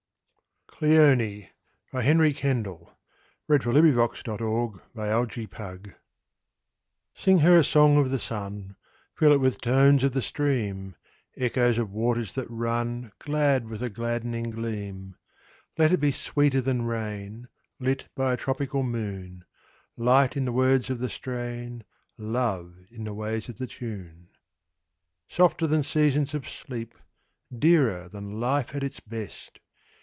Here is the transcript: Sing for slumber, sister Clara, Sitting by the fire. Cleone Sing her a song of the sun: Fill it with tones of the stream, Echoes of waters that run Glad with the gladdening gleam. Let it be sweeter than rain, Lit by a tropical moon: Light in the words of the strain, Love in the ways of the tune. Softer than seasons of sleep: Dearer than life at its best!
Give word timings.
Sing 0.83 0.97
for 0.97 1.13
slumber, 1.13 2.25
sister 2.33 2.41
Clara, 2.41 2.93
Sitting 3.45 3.85
by 4.95 5.07
the 5.07 5.47
fire. 5.47 5.77
Cleone 5.77 5.95
Sing 7.13 7.37
her 7.37 7.59
a 7.59 7.63
song 7.63 7.97
of 7.97 8.09
the 8.09 8.17
sun: 8.17 8.75
Fill 9.13 9.31
it 9.31 9.39
with 9.39 9.61
tones 9.61 10.03
of 10.03 10.13
the 10.13 10.23
stream, 10.23 10.95
Echoes 11.37 11.77
of 11.77 11.91
waters 11.91 12.33
that 12.33 12.49
run 12.49 13.11
Glad 13.19 13.69
with 13.69 13.81
the 13.81 13.91
gladdening 13.91 14.49
gleam. 14.49 15.17
Let 15.77 15.91
it 15.91 15.99
be 15.99 16.11
sweeter 16.11 16.61
than 16.61 16.81
rain, 16.87 17.47
Lit 17.79 18.07
by 18.15 18.33
a 18.33 18.37
tropical 18.37 18.81
moon: 18.81 19.45
Light 19.95 20.35
in 20.35 20.45
the 20.45 20.51
words 20.51 20.89
of 20.89 20.97
the 20.97 21.11
strain, 21.11 21.83
Love 22.17 22.75
in 22.89 23.03
the 23.03 23.13
ways 23.13 23.47
of 23.49 23.59
the 23.59 23.67
tune. 23.67 24.29
Softer 25.29 25.67
than 25.67 25.83
seasons 25.83 26.33
of 26.33 26.49
sleep: 26.49 26.95
Dearer 27.55 28.09
than 28.09 28.39
life 28.39 28.73
at 28.73 28.83
its 28.83 28.99
best! 28.99 29.59